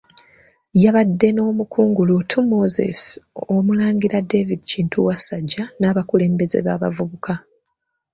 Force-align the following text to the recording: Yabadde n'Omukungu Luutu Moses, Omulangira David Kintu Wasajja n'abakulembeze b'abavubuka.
Yabadde 0.83 1.27
n'Omukungu 1.33 2.01
Luutu 2.09 2.37
Moses, 2.51 2.99
Omulangira 3.55 4.17
David 4.31 4.61
Kintu 4.71 4.97
Wasajja 5.07 5.63
n'abakulembeze 5.79 6.57
b'abavubuka. 6.65 7.33